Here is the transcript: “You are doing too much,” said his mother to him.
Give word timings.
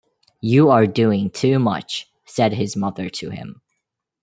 “You 0.41 0.71
are 0.71 0.87
doing 0.87 1.29
too 1.29 1.59
much,” 1.59 2.07
said 2.25 2.53
his 2.53 2.75
mother 2.75 3.07
to 3.07 3.29
him. 3.29 3.61